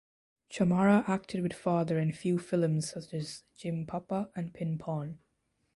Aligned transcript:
Chamara 0.49 1.07
acted 1.07 1.43
with 1.43 1.53
father 1.53 1.99
in 1.99 2.11
few 2.11 2.39
films 2.39 2.89
such 2.89 3.13
as 3.13 3.43
"Jim 3.55 3.85
Pappa" 3.85 4.31
and 4.35 4.51
"Pin 4.51 4.79
Pon". 4.79 5.19